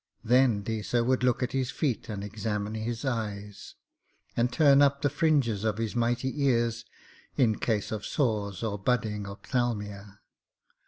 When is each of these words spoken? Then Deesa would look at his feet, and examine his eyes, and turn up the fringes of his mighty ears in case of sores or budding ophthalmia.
Then 0.23 0.63
Deesa 0.63 1.05
would 1.05 1.21
look 1.21 1.43
at 1.43 1.51
his 1.51 1.69
feet, 1.69 2.09
and 2.09 2.23
examine 2.23 2.73
his 2.73 3.05
eyes, 3.05 3.75
and 4.35 4.51
turn 4.51 4.81
up 4.81 5.03
the 5.03 5.11
fringes 5.11 5.63
of 5.63 5.77
his 5.77 5.95
mighty 5.95 6.41
ears 6.43 6.85
in 7.35 7.59
case 7.59 7.91
of 7.91 8.03
sores 8.03 8.63
or 8.63 8.79
budding 8.79 9.27
ophthalmia. 9.27 10.17